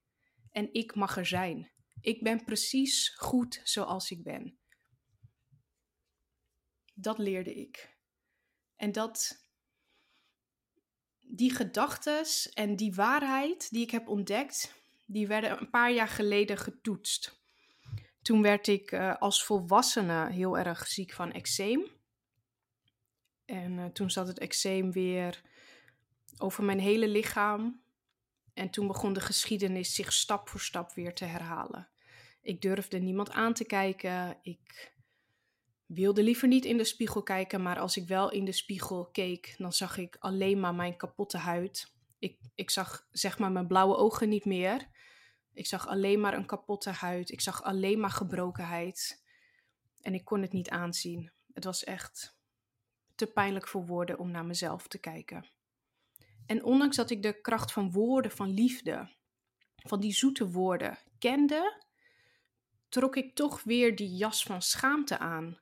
En 0.51 0.73
ik 0.73 0.95
mag 0.95 1.17
er 1.17 1.27
zijn. 1.27 1.71
Ik 2.01 2.23
ben 2.23 2.45
precies 2.45 3.09
goed 3.09 3.61
zoals 3.65 4.11
ik 4.11 4.23
ben. 4.23 4.59
Dat 6.95 7.19
leerde 7.19 7.55
ik. 7.55 7.96
En 8.77 8.93
dat 8.93 9.45
die 11.21 11.55
gedachtes 11.55 12.49
en 12.49 12.77
die 12.77 12.95
waarheid 12.95 13.71
die 13.71 13.83
ik 13.83 13.91
heb 13.91 14.09
ontdekt, 14.09 14.75
die 15.07 15.27
werden 15.27 15.61
een 15.61 15.71
paar 15.71 15.93
jaar 15.93 16.09
geleden 16.09 16.59
getoetst. 16.59 17.39
Toen 18.23 18.43
werd 18.43 18.67
ik 18.67 18.93
uh, 18.93 19.17
als 19.17 19.45
volwassene 19.45 20.31
heel 20.31 20.59
erg 20.59 20.87
ziek 20.87 21.13
van 21.13 21.33
eczeem. 21.33 21.87
En 23.45 23.73
uh, 23.73 23.85
toen 23.85 24.11
zat 24.11 24.27
het 24.27 24.39
eczeem 24.39 24.93
weer 24.93 25.43
over 26.39 26.65
mijn 26.65 26.81
hele 26.81 27.09
lichaam. 27.09 27.81
En 28.55 28.71
toen 28.71 28.87
begon 28.87 29.13
de 29.13 29.21
geschiedenis 29.21 29.95
zich 29.95 30.13
stap 30.13 30.49
voor 30.49 30.61
stap 30.61 30.93
weer 30.93 31.15
te 31.15 31.25
herhalen. 31.25 31.89
Ik 32.43 32.61
durfde 32.61 32.99
niemand 32.99 33.31
aan 33.31 33.55
te 33.55 33.65
kijken. 33.65 34.39
Ik 34.43 34.93
wilde 35.87 36.23
liever 36.23 36.49
niet 36.49 36.65
in 36.65 36.77
de 36.77 36.85
spiegel 36.85 37.23
kijken, 37.23 37.63
maar 37.63 37.79
als 37.79 37.97
ik 37.97 38.07
wel 38.09 38.31
in 38.31 38.45
de 38.45 38.53
spiegel 38.53 39.07
keek, 39.07 39.55
dan 39.59 39.73
zag 39.73 39.97
ik 39.97 40.17
alleen 40.19 40.61
maar 40.61 40.75
mijn 40.75 40.97
kapotte 40.97 41.39
huid. 41.39 41.93
Ik, 42.19 42.39
ik 42.55 42.71
zag 42.71 43.07
zeg 43.11 43.39
maar 43.39 43.53
mijn 43.53 43.67
blauwe 43.67 43.97
ogen 43.97 44.29
niet 44.29 44.45
meer. 44.45 44.89
Ik 45.53 45.67
zag 45.67 45.87
alleen 45.87 46.21
maar 46.21 46.35
een 46.35 46.47
kapotte 46.47 46.91
huid. 46.91 47.31
Ik 47.31 47.41
zag 47.41 47.63
alleen 47.63 48.01
maar 48.01 48.11
gebrokenheid. 48.11 49.25
En 50.01 50.15
ik 50.15 50.25
kon 50.25 50.43
het 50.43 50.53
niet 50.53 50.71
aanzien. 50.71 51.31
Het 51.53 51.65
was 51.65 51.85
echt 51.85 52.37
te 53.15 53.27
pijnlijk 53.27 53.69
voor 53.69 53.87
woorden 53.87 54.19
om 54.19 54.31
naar 54.31 54.45
mezelf 54.45 54.89
te 54.89 54.99
kijken. 54.99 55.47
En 56.47 56.65
ondanks 56.65 56.97
dat 56.97 57.11
ik 57.11 57.23
de 57.23 57.41
kracht 57.41 57.73
van 57.73 57.93
woorden, 57.93 58.31
van 58.31 58.51
liefde, 58.51 59.11
van 59.77 60.01
die 60.01 60.13
zoete 60.13 60.51
woorden 60.51 60.99
kende, 61.19 61.83
trok 62.89 63.17
ik 63.17 63.35
toch 63.35 63.63
weer 63.63 63.97
die 63.97 64.17
jas 64.17 64.43
van 64.43 64.63
schaamte 64.63 65.19
aan, 65.19 65.61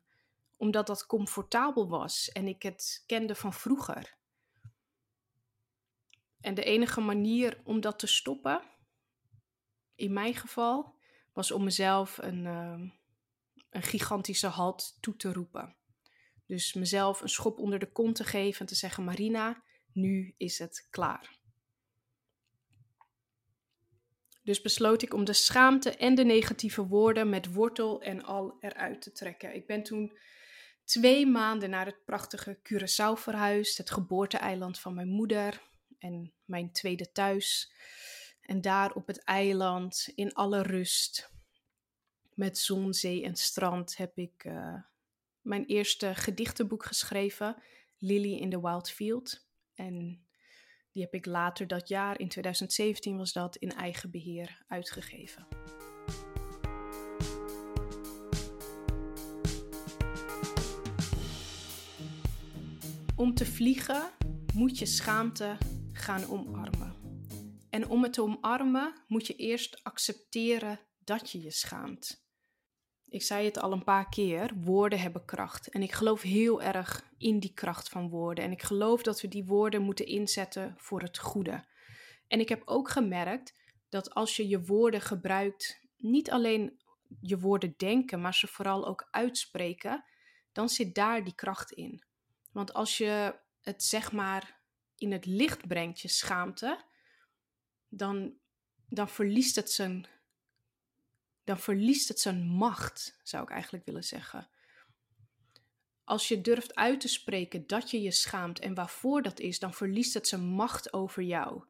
omdat 0.56 0.86
dat 0.86 1.06
comfortabel 1.06 1.88
was 1.88 2.28
en 2.32 2.46
ik 2.46 2.62
het 2.62 3.02
kende 3.06 3.34
van 3.34 3.52
vroeger. 3.52 4.16
En 6.40 6.54
de 6.54 6.64
enige 6.64 7.00
manier 7.00 7.60
om 7.64 7.80
dat 7.80 7.98
te 7.98 8.06
stoppen 8.06 8.62
in 9.94 10.12
mijn 10.12 10.34
geval 10.34 10.94
was 11.32 11.50
om 11.50 11.64
mezelf 11.64 12.18
een, 12.18 12.44
uh, 12.44 12.90
een 13.70 13.82
gigantische 13.82 14.46
halt 14.46 14.96
toe 15.00 15.16
te 15.16 15.32
roepen. 15.32 15.76
Dus 16.46 16.74
mezelf 16.74 17.20
een 17.20 17.28
schop 17.28 17.58
onder 17.58 17.78
de 17.78 17.92
kont 17.92 18.16
te 18.16 18.24
geven 18.24 18.60
en 18.60 18.66
te 18.66 18.74
zeggen: 18.74 19.04
Marina, 19.04 19.62
nu 19.92 20.34
is 20.36 20.58
het 20.58 20.86
klaar. 20.90 21.38
Dus 24.44 24.60
besloot 24.60 25.02
ik 25.02 25.14
om 25.14 25.24
de 25.24 25.32
schaamte 25.32 25.90
en 25.90 26.14
de 26.14 26.24
negatieve 26.24 26.86
woorden 26.86 27.28
met 27.28 27.52
wortel 27.52 28.02
en 28.02 28.24
al 28.24 28.56
eruit 28.60 29.02
te 29.02 29.12
trekken. 29.12 29.54
Ik 29.54 29.66
ben 29.66 29.82
toen 29.82 30.18
twee 30.84 31.26
maanden 31.26 31.70
naar 31.70 31.86
het 31.86 32.04
prachtige 32.04 32.58
Curaçao 32.58 33.20
verhuisd, 33.20 33.78
het 33.78 33.90
geboorteeiland 33.90 34.78
van 34.78 34.94
mijn 34.94 35.08
moeder 35.08 35.62
en 35.98 36.32
mijn 36.44 36.72
tweede 36.72 37.12
thuis. 37.12 37.72
En 38.40 38.60
daar 38.60 38.92
op 38.92 39.06
het 39.06 39.24
eiland, 39.24 40.12
in 40.14 40.32
alle 40.34 40.62
rust, 40.62 41.32
met 42.34 42.58
zon, 42.58 42.94
zee 42.94 43.24
en 43.24 43.36
strand, 43.36 43.96
heb 43.96 44.18
ik 44.18 44.44
uh, 44.44 44.74
mijn 45.40 45.64
eerste 45.64 46.14
gedichtenboek 46.14 46.84
geschreven, 46.84 47.62
Lily 47.98 48.32
in 48.32 48.50
the 48.50 48.60
Wild 48.60 48.90
Field. 48.90 49.46
En 49.74 50.23
die 50.94 51.02
heb 51.02 51.14
ik 51.14 51.26
later 51.26 51.66
dat 51.66 51.88
jaar, 51.88 52.20
in 52.20 52.28
2017 52.28 53.16
was 53.16 53.32
dat, 53.32 53.56
in 53.56 53.70
eigen 53.70 54.10
beheer 54.10 54.64
uitgegeven. 54.68 55.46
Om 63.16 63.34
te 63.34 63.46
vliegen 63.46 64.10
moet 64.54 64.78
je 64.78 64.86
schaamte 64.86 65.56
gaan 65.92 66.26
omarmen. 66.28 66.94
En 67.70 67.88
om 67.88 68.02
het 68.02 68.12
te 68.12 68.22
omarmen 68.22 68.92
moet 69.06 69.26
je 69.26 69.34
eerst 69.34 69.84
accepteren 69.84 70.80
dat 71.04 71.30
je 71.30 71.42
je 71.42 71.50
schaamt. 71.50 72.23
Ik 73.14 73.22
zei 73.22 73.44
het 73.44 73.58
al 73.58 73.72
een 73.72 73.84
paar 73.84 74.08
keer, 74.08 74.50
woorden 74.54 74.98
hebben 74.98 75.24
kracht. 75.24 75.68
En 75.68 75.82
ik 75.82 75.92
geloof 75.92 76.22
heel 76.22 76.62
erg 76.62 77.04
in 77.18 77.38
die 77.38 77.54
kracht 77.54 77.88
van 77.88 78.08
woorden. 78.08 78.44
En 78.44 78.50
ik 78.50 78.62
geloof 78.62 79.02
dat 79.02 79.20
we 79.20 79.28
die 79.28 79.44
woorden 79.44 79.82
moeten 79.82 80.06
inzetten 80.06 80.74
voor 80.78 81.00
het 81.00 81.18
goede. 81.18 81.64
En 82.28 82.40
ik 82.40 82.48
heb 82.48 82.62
ook 82.64 82.90
gemerkt 82.90 83.54
dat 83.88 84.14
als 84.14 84.36
je 84.36 84.48
je 84.48 84.64
woorden 84.64 85.00
gebruikt, 85.00 85.80
niet 85.96 86.30
alleen 86.30 86.82
je 87.20 87.38
woorden 87.38 87.74
denken, 87.76 88.20
maar 88.20 88.34
ze 88.34 88.46
vooral 88.46 88.86
ook 88.86 89.08
uitspreken, 89.10 90.04
dan 90.52 90.68
zit 90.68 90.94
daar 90.94 91.24
die 91.24 91.34
kracht 91.34 91.72
in. 91.72 92.04
Want 92.52 92.72
als 92.72 92.98
je 92.98 93.38
het 93.60 93.82
zeg 93.82 94.12
maar 94.12 94.60
in 94.96 95.12
het 95.12 95.26
licht 95.26 95.66
brengt, 95.66 96.00
je 96.00 96.08
schaamte, 96.08 96.84
dan, 97.88 98.34
dan 98.88 99.08
verliest 99.08 99.56
het 99.56 99.70
zijn. 99.70 100.06
Dan 101.44 101.58
verliest 101.58 102.08
het 102.08 102.20
zijn 102.20 102.42
macht, 102.46 103.18
zou 103.22 103.42
ik 103.42 103.50
eigenlijk 103.50 103.84
willen 103.84 104.04
zeggen. 104.04 104.48
Als 106.04 106.28
je 106.28 106.40
durft 106.40 106.74
uit 106.74 107.00
te 107.00 107.08
spreken 107.08 107.66
dat 107.66 107.90
je 107.90 108.02
je 108.02 108.10
schaamt 108.10 108.58
en 108.58 108.74
waarvoor 108.74 109.22
dat 109.22 109.40
is, 109.40 109.58
dan 109.58 109.74
verliest 109.74 110.14
het 110.14 110.28
zijn 110.28 110.44
macht 110.44 110.92
over 110.92 111.22
jou. 111.22 111.64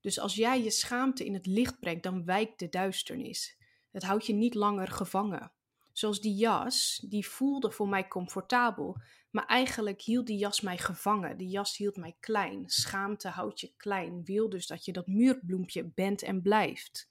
Dus 0.00 0.18
als 0.18 0.34
jij 0.34 0.62
je 0.62 0.70
schaamte 0.70 1.24
in 1.24 1.34
het 1.34 1.46
licht 1.46 1.80
brengt, 1.80 2.02
dan 2.02 2.24
wijkt 2.24 2.58
de 2.58 2.68
duisternis. 2.68 3.58
Het 3.90 4.02
houdt 4.02 4.26
je 4.26 4.32
niet 4.32 4.54
langer 4.54 4.88
gevangen. 4.88 5.52
Zoals 5.92 6.20
die 6.20 6.34
jas, 6.34 7.04
die 7.08 7.26
voelde 7.26 7.70
voor 7.70 7.88
mij 7.88 8.08
comfortabel, 8.08 9.00
maar 9.30 9.46
eigenlijk 9.46 10.02
hield 10.02 10.26
die 10.26 10.38
jas 10.38 10.60
mij 10.60 10.78
gevangen. 10.78 11.36
Die 11.36 11.48
jas 11.48 11.76
hield 11.76 11.96
mij 11.96 12.16
klein. 12.20 12.68
Schaamte 12.68 13.28
houdt 13.28 13.60
je 13.60 13.72
klein, 13.76 14.24
wil 14.24 14.48
dus 14.48 14.66
dat 14.66 14.84
je 14.84 14.92
dat 14.92 15.06
muurbloempje 15.06 15.84
bent 15.94 16.22
en 16.22 16.42
blijft. 16.42 17.09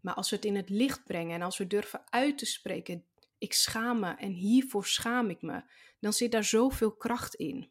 Maar 0.00 0.14
als 0.14 0.30
we 0.30 0.36
het 0.36 0.44
in 0.44 0.56
het 0.56 0.68
licht 0.68 1.04
brengen 1.04 1.34
en 1.34 1.42
als 1.42 1.58
we 1.58 1.66
durven 1.66 2.02
uit 2.10 2.38
te 2.38 2.46
spreken, 2.46 3.04
ik 3.38 3.52
schaam 3.52 4.00
me 4.00 4.14
en 4.14 4.32
hiervoor 4.32 4.86
schaam 4.86 5.30
ik 5.30 5.42
me, 5.42 5.62
dan 6.00 6.12
zit 6.12 6.32
daar 6.32 6.44
zoveel 6.44 6.92
kracht 6.92 7.34
in. 7.34 7.70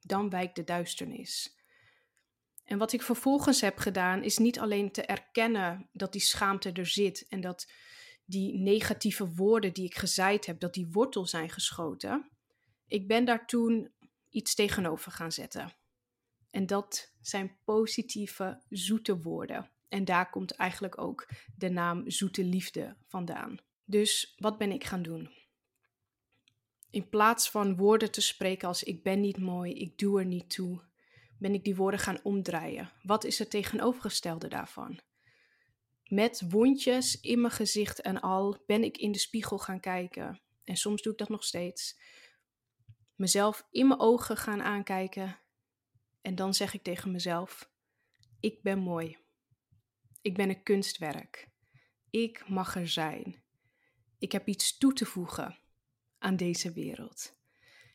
Dan 0.00 0.30
wijkt 0.30 0.56
de 0.56 0.64
duisternis. 0.64 1.56
En 2.64 2.78
wat 2.78 2.92
ik 2.92 3.02
vervolgens 3.02 3.60
heb 3.60 3.78
gedaan, 3.78 4.22
is 4.22 4.38
niet 4.38 4.58
alleen 4.58 4.92
te 4.92 5.02
erkennen 5.02 5.88
dat 5.92 6.12
die 6.12 6.20
schaamte 6.20 6.72
er 6.72 6.86
zit 6.86 7.26
en 7.28 7.40
dat 7.40 7.70
die 8.24 8.58
negatieve 8.58 9.34
woorden 9.34 9.72
die 9.72 9.84
ik 9.84 9.94
gezaaid 9.94 10.46
heb, 10.46 10.60
dat 10.60 10.74
die 10.74 10.88
wortel 10.90 11.26
zijn 11.26 11.50
geschoten. 11.50 12.30
Ik 12.86 13.06
ben 13.06 13.24
daar 13.24 13.46
toen 13.46 13.92
iets 14.30 14.54
tegenover 14.54 15.12
gaan 15.12 15.32
zetten. 15.32 15.72
En 16.50 16.66
dat 16.66 17.12
zijn 17.20 17.56
positieve, 17.64 18.62
zoete 18.68 19.20
woorden. 19.20 19.70
En 19.92 20.04
daar 20.04 20.30
komt 20.30 20.50
eigenlijk 20.50 20.98
ook 20.98 21.28
de 21.56 21.68
naam 21.68 22.10
zoete 22.10 22.44
liefde 22.44 22.96
vandaan. 23.06 23.58
Dus 23.84 24.34
wat 24.38 24.58
ben 24.58 24.72
ik 24.72 24.84
gaan 24.84 25.02
doen? 25.02 25.30
In 26.90 27.08
plaats 27.08 27.50
van 27.50 27.76
woorden 27.76 28.10
te 28.10 28.20
spreken 28.20 28.68
als 28.68 28.82
ik 28.82 29.02
ben 29.02 29.20
niet 29.20 29.38
mooi, 29.38 29.72
ik 29.72 29.98
doe 29.98 30.18
er 30.18 30.26
niet 30.26 30.50
toe, 30.50 30.82
ben 31.38 31.54
ik 31.54 31.64
die 31.64 31.76
woorden 31.76 32.00
gaan 32.00 32.20
omdraaien. 32.22 32.90
Wat 33.02 33.24
is 33.24 33.38
het 33.38 33.50
tegenovergestelde 33.50 34.48
daarvan? 34.48 35.00
Met 36.04 36.42
wondjes 36.48 37.20
in 37.20 37.40
mijn 37.40 37.52
gezicht 37.52 38.00
en 38.00 38.20
al 38.20 38.62
ben 38.66 38.84
ik 38.84 38.96
in 38.96 39.12
de 39.12 39.18
spiegel 39.18 39.58
gaan 39.58 39.80
kijken. 39.80 40.40
En 40.64 40.76
soms 40.76 41.02
doe 41.02 41.12
ik 41.12 41.18
dat 41.18 41.28
nog 41.28 41.44
steeds. 41.44 41.98
Mezelf 43.14 43.66
in 43.70 43.86
mijn 43.86 44.00
ogen 44.00 44.36
gaan 44.36 44.62
aankijken. 44.62 45.38
En 46.20 46.34
dan 46.34 46.54
zeg 46.54 46.74
ik 46.74 46.82
tegen 46.82 47.10
mezelf: 47.10 47.70
Ik 48.40 48.62
ben 48.62 48.78
mooi. 48.78 49.20
Ik 50.22 50.36
ben 50.36 50.48
een 50.48 50.62
kunstwerk. 50.62 51.48
Ik 52.10 52.48
mag 52.48 52.76
er 52.76 52.88
zijn. 52.88 53.42
Ik 54.18 54.32
heb 54.32 54.48
iets 54.48 54.78
toe 54.78 54.92
te 54.92 55.04
voegen 55.04 55.58
aan 56.18 56.36
deze 56.36 56.72
wereld. 56.72 57.36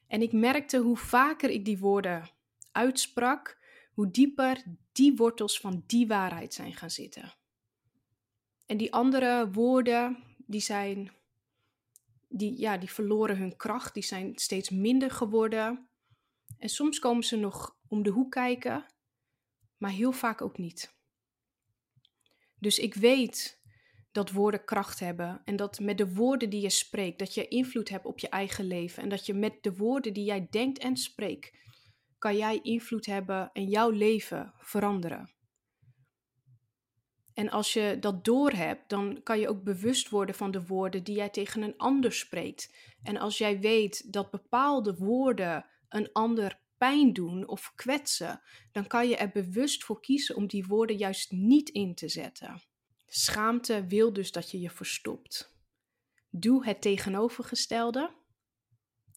En 0.08 0.22
ik 0.22 0.32
merkte 0.32 0.78
hoe 0.78 0.98
vaker 0.98 1.50
ik 1.50 1.66
die 1.66 1.78
woorden 1.78 2.30
uitsprak, 2.72 3.60
hoe 3.94 4.12
dieper 4.12 4.64
die 4.92 5.16
wortels 5.16 5.60
van 5.60 5.84
die 5.86 6.08
waarheid 6.08 6.54
zijn 6.54 6.74
gaan 6.74 6.90
zitten. 6.90 7.34
En 8.66 8.78
die 8.78 8.94
andere 8.94 9.52
woorden, 9.52 10.24
die 10.38 10.62
zijn, 10.62 11.12
die, 12.28 12.60
ja, 12.60 12.78
die 12.78 12.92
verloren 12.92 13.38
hun 13.38 13.56
kracht, 13.56 13.94
die 13.94 14.04
zijn 14.04 14.38
steeds 14.38 14.70
minder 14.70 15.12
geworden. 15.12 15.90
En 16.58 16.70
soms 16.70 17.00
komen 17.00 17.24
ze 17.24 17.36
nog 17.36 17.78
om 17.88 18.04
de 18.04 18.10
hoek 18.10 18.32
kijken, 18.32 18.86
maar 19.78 19.92
heel 19.92 20.12
vaak 20.12 20.42
ook 20.42 20.58
niet. 20.58 20.97
Dus 22.60 22.80
ik 22.80 22.94
weet 22.94 23.62
dat 24.12 24.32
woorden 24.32 24.66
kracht 24.66 25.00
hebben 25.00 25.42
en 25.46 25.56
dat 25.56 25.80
met 25.80 25.98
de 25.98 26.14
woorden 26.14 26.50
die 26.50 26.62
je 26.62 26.70
spreekt, 26.70 27.20
dat 27.20 27.34
je 27.34 27.48
invloed 27.48 27.90
hebt 27.90 28.06
op 28.06 28.20
je 28.20 28.30
eigen 28.30 28.66
leven 28.66 29.04
en 29.04 29.10
dat 29.10 29.26
je 29.26 29.34
met 29.34 29.54
de 29.62 29.76
woorden 29.76 30.14
die 30.14 30.26
jij 30.26 30.48
denkt 30.50 30.78
en 30.78 30.98
spreekt, 30.98 31.58
kan 32.18 32.38
jij 32.38 32.60
invloed 32.62 33.06
hebben 33.06 33.50
en 33.54 33.68
jouw 33.68 33.90
leven 33.90 34.54
veranderen. 34.58 35.36
En 37.34 37.50
als 37.50 37.74
je 37.74 37.98
dat 38.00 38.26
doorhebt, 38.26 38.90
dan 38.90 39.24
kan 39.24 39.40
je 39.40 39.50
ook 39.50 39.64
bewust 39.64 40.10
worden 40.10 40.36
van 40.36 40.52
de 40.52 40.66
woorden 40.66 41.04
die 41.04 41.16
jij 41.16 41.30
tegen 41.30 41.62
een 41.62 41.78
ander 41.78 42.14
spreekt. 42.14 42.74
En 43.04 43.18
als 43.18 43.38
jij 43.38 43.60
weet 43.60 44.14
dat 44.14 44.32
bepaalde 44.32 44.96
woorden 44.96 45.66
een 45.90 46.12
ander 46.12 46.60
pijn 46.78 47.14
doen 47.14 47.48
of 47.48 47.72
kwetsen, 47.76 48.42
dan 48.72 48.88
kan 48.88 49.10
je 49.10 49.16
er 49.16 49.30
bewust 49.30 49.84
voor 49.84 50.02
kiezen 50.02 50.36
om 50.36 50.48
die 50.48 50.66
woorden 50.66 50.98
juist 50.98 51.32
niet 51.32 51.70
in 51.70 51.96
te 51.96 52.08
zetten. 52.08 52.62
Schaamte 53.08 53.86
wil 53.88 54.14
dus 54.14 54.32
dat 54.32 54.52
je 54.52 54.60
je 54.60 54.70
verstopt. 54.70 55.56
Doe 56.30 56.66
het 56.66 56.82
tegenovergestelde 56.82 58.16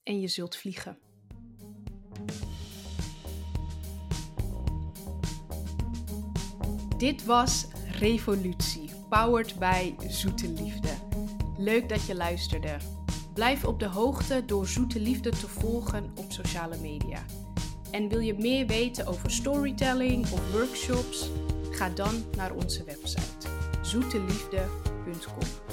en 0.02 0.20
je 0.20 0.28
zult 0.28 0.56
vliegen. 0.56 0.98
Dit 7.00 7.24
was 7.24 7.66
Revolutie, 7.90 8.90
powered 9.08 9.58
by 9.58 9.94
Zoete 10.08 10.48
Liefde. 10.48 10.92
Leuk 11.56 11.88
dat 11.88 12.06
je 12.06 12.14
luisterde. 12.14 12.76
Blijf 13.34 13.64
op 13.64 13.78
de 13.78 13.86
hoogte 13.86 14.44
door 14.44 14.66
Zoete 14.66 15.00
Liefde 15.00 15.30
te 15.30 15.48
volgen 15.48 16.12
op 16.16 16.32
sociale 16.32 16.76
media. 16.78 17.24
En 17.90 18.08
wil 18.08 18.20
je 18.20 18.34
meer 18.38 18.66
weten 18.66 19.06
over 19.06 19.30
storytelling 19.30 20.22
of 20.22 20.52
workshops? 20.52 21.30
Ga 21.70 21.88
dan 21.88 22.24
naar 22.36 22.52
onze 22.52 22.84
website 22.84 23.48
zoeteliefde.com. 23.82 25.69